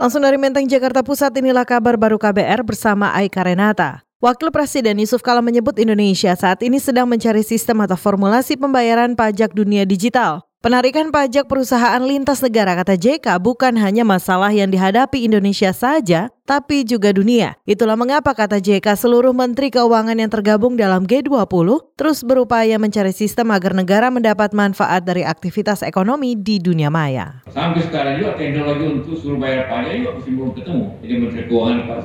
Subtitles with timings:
[0.00, 4.00] Langsung dari Menteng, Jakarta Pusat, inilah kabar baru KBR bersama Aika Renata.
[4.16, 9.52] Wakil Presiden Yusuf Kala menyebut Indonesia saat ini sedang mencari sistem atau formulasi pembayaran pajak
[9.52, 10.49] dunia digital.
[10.60, 16.84] Penarikan pajak perusahaan lintas negara kata JK bukan hanya masalah yang dihadapi Indonesia saja, tapi
[16.84, 17.56] juga dunia.
[17.64, 23.56] Itulah mengapa kata JK seluruh menteri keuangan yang tergabung dalam G20 terus berupaya mencari sistem
[23.56, 27.40] agar negara mendapat manfaat dari aktivitas ekonomi di dunia maya.
[27.48, 30.84] Sampai sekarang juga teknologi untuk suruh bayar pajak juga masih belum ketemu.
[31.00, 32.00] Jadi Menteri Keuangan Pak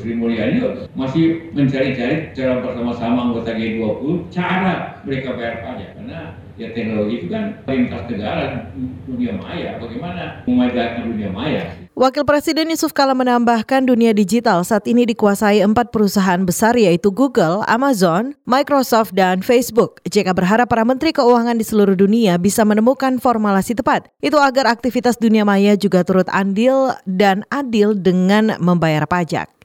[0.00, 5.92] Sri Mulyani juga masih mencari-cari cara bersama-sama anggota G20 cara mereka bayar pajak.
[5.92, 8.74] Karena ya teknologi itu kan lintas negara
[9.06, 11.62] dunia maya bagaimana memajukan dunia maya
[11.98, 17.66] Wakil Presiden Yusuf Kala menambahkan dunia digital saat ini dikuasai empat perusahaan besar yaitu Google,
[17.66, 19.98] Amazon, Microsoft, dan Facebook.
[20.06, 24.06] JK berharap para menteri keuangan di seluruh dunia bisa menemukan formulasi tepat.
[24.22, 29.57] Itu agar aktivitas dunia maya juga turut andil dan adil dengan membayar pajak.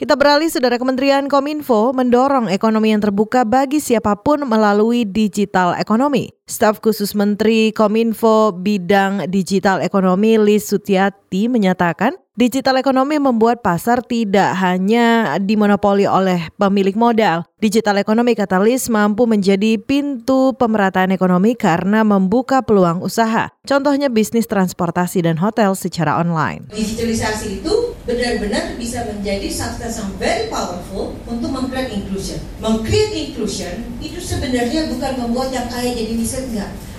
[0.00, 6.39] Kita beralih, Saudara Kementerian Kominfo mendorong ekonomi yang terbuka bagi siapa pun melalui digital ekonomi.
[6.50, 14.58] Staf khusus Menteri Kominfo bidang digital ekonomi Lis Sutiati menyatakan, digital ekonomi membuat pasar tidak
[14.58, 17.46] hanya dimonopoli oleh pemilik modal.
[17.62, 23.54] Digital ekonomi kata Lis mampu menjadi pintu pemerataan ekonomi karena membuka peluang usaha.
[23.62, 26.66] Contohnya bisnis transportasi dan hotel secara online.
[26.74, 32.40] Digitalisasi itu benar-benar bisa menjadi substance yang very powerful untuk mengcreate inclusion.
[32.64, 36.39] Mengcreate inclusion itu sebenarnya bukan membuat yang kaya jadi miskin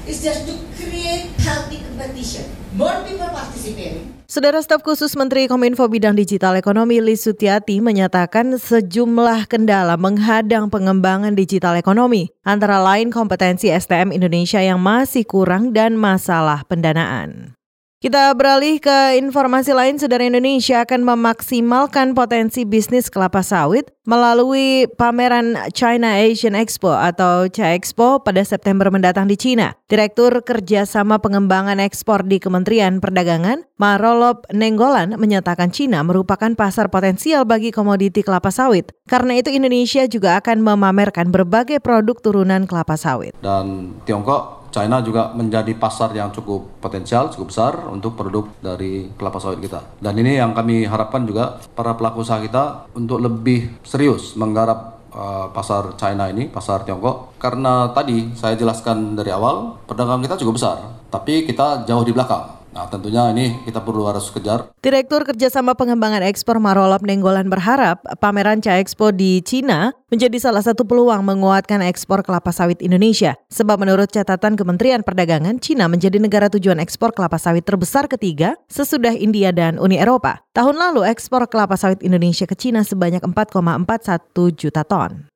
[0.06, 2.50] It's just to create healthy competition.
[2.74, 4.12] More people participating.
[4.26, 11.36] Saudara staf khusus Menteri Kominfo Bidang Digital Ekonomi Lis Sutiati menyatakan sejumlah kendala menghadang pengembangan
[11.36, 17.60] digital ekonomi, antara lain kompetensi STM Indonesia yang masih kurang dan masalah pendanaan.
[18.02, 25.54] Kita beralih ke informasi lain, saudara Indonesia akan memaksimalkan potensi bisnis kelapa sawit melalui pameran
[25.70, 29.78] China Asian Expo atau Expo pada September mendatang di China.
[29.86, 37.70] Direktur Kerjasama Pengembangan Ekspor di Kementerian Perdagangan, Marolop Nenggolan, menyatakan China merupakan pasar potensial bagi
[37.70, 38.90] komoditi kelapa sawit.
[39.06, 43.38] Karena itu Indonesia juga akan memamerkan berbagai produk turunan kelapa sawit.
[43.46, 49.38] Dan Tiongkok China juga menjadi pasar yang cukup potensial, cukup besar untuk produk dari kelapa
[49.38, 50.00] sawit kita.
[50.00, 55.52] Dan ini yang kami harapkan juga para pelaku usaha kita untuk lebih serius menggarap uh,
[55.52, 57.36] pasar China ini, pasar Tiongkok.
[57.38, 60.78] Karena tadi saya jelaskan dari awal, perdagangan kita cukup besar,
[61.12, 62.61] tapi kita jauh di belakang.
[62.72, 64.72] Nah tentunya ini kita perlu harus kejar.
[64.80, 70.84] Direktur Kerjasama Pengembangan Ekspor Marolop Nenggolan berharap pameran Ca Expo di Cina menjadi salah satu
[70.84, 73.40] peluang menguatkan ekspor kelapa sawit Indonesia.
[73.48, 79.16] Sebab menurut catatan Kementerian Perdagangan, Cina menjadi negara tujuan ekspor kelapa sawit terbesar ketiga sesudah
[79.16, 80.44] India dan Uni Eropa.
[80.52, 85.31] Tahun lalu ekspor kelapa sawit Indonesia ke Cina sebanyak 4,41 juta ton.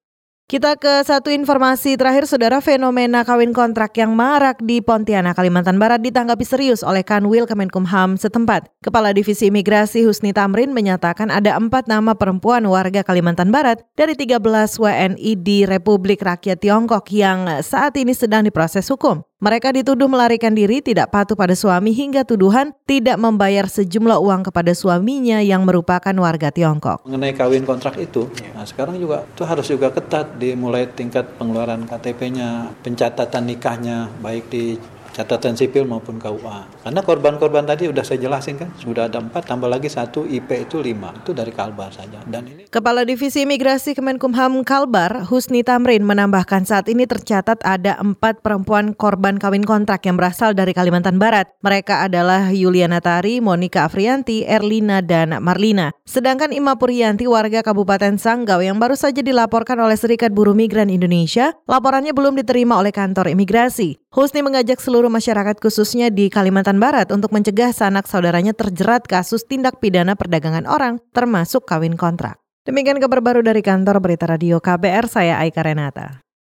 [0.46, 6.06] Kita ke satu informasi terakhir, saudara fenomena kawin kontrak yang marak di Pontianak, Kalimantan Barat
[6.06, 8.70] ditanggapi serius oleh Kanwil Kemenkumham setempat.
[8.86, 14.38] Kepala Divisi Imigrasi Husni Tamrin menyatakan ada empat nama perempuan warga Kalimantan Barat dari 13
[14.78, 19.26] WNI di Republik Rakyat Tiongkok yang saat ini sedang diproses hukum.
[19.36, 24.72] Mereka dituduh melarikan diri, tidak patuh pada suami hingga tuduhan tidak membayar sejumlah uang kepada
[24.72, 27.04] suaminya yang merupakan warga Tiongkok.
[27.04, 32.80] Mengenai kawin kontrak itu, nah sekarang juga itu harus juga ketat dimulai tingkat pengeluaran KTP-nya,
[32.80, 34.80] pencatatan nikahnya baik di
[35.16, 36.84] catatan sipil maupun KUA.
[36.84, 40.84] Karena korban-korban tadi sudah saya jelasin kan, sudah ada empat, tambah lagi satu, IP itu
[40.84, 42.20] lima, itu dari Kalbar saja.
[42.28, 48.44] Dan ini Kepala Divisi Imigrasi Kemenkumham Kalbar, Husni Tamrin menambahkan saat ini tercatat ada empat
[48.44, 51.48] perempuan korban kawin kontrak yang berasal dari Kalimantan Barat.
[51.64, 55.96] Mereka adalah Yuliana Tari, Monika Afrianti, Erlina, dan Marlina.
[56.04, 61.56] Sedangkan Ima Purianti, warga Kabupaten Sanggau yang baru saja dilaporkan oleh Serikat Buruh Migran Indonesia,
[61.70, 63.96] laporannya belum diterima oleh kantor imigrasi.
[64.12, 69.78] Husni mengajak seluruh masyarakat khususnya di Kalimantan Barat untuk mencegah sanak saudaranya terjerat kasus tindak
[69.78, 72.42] pidana perdagangan orang termasuk kawin kontrak.
[72.66, 76.25] Demikian kabar baru dari kantor Berita Radio KBR, saya Aika Renata.